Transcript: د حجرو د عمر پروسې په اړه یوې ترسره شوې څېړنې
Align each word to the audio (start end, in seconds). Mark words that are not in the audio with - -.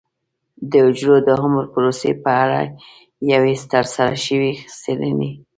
د 0.69 0.71
حجرو 0.85 1.15
د 1.27 1.29
عمر 1.41 1.63
پروسې 1.73 2.11
په 2.23 2.29
اړه 2.43 2.59
یوې 3.33 3.53
ترسره 3.71 4.15
شوې 4.25 4.51
څېړنې 4.79 5.31